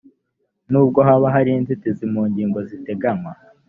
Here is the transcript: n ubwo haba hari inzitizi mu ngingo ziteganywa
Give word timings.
n 0.71 0.73
ubwo 0.81 0.99
haba 1.07 1.27
hari 1.35 1.49
inzitizi 1.59 2.05
mu 2.13 2.21
ngingo 2.29 2.59
ziteganywa 2.67 3.31